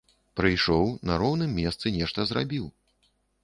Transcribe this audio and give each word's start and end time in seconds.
Прыйшоў, 0.39 0.85
на 1.11 1.19
роўным 1.23 1.53
месцы 1.61 1.95
нешта 2.01 2.19
зрабіў. 2.33 2.65